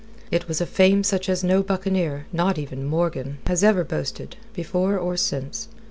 It 0.31 0.47
was 0.47 0.59
a 0.59 0.65
fame 0.65 1.03
such 1.03 1.29
as 1.29 1.43
no 1.43 1.61
buccaneer 1.61 2.25
not 2.33 2.57
even 2.57 2.85
Morgan 2.87 3.37
has 3.45 3.63
ever 3.63 3.83
boasted, 3.83 4.35
before 4.51 4.97
or 4.97 5.15
since. 5.15 5.67